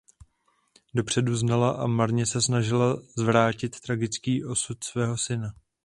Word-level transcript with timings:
Dopředu 0.93 1.35
znala 1.35 1.71
a 1.71 1.87
marně 1.87 2.25
se 2.25 2.41
snažila 2.41 2.97
zvrátit 3.17 3.79
tragický 3.79 4.45
osud 4.45 4.83
svého 4.83 5.17
syna. 5.17 5.49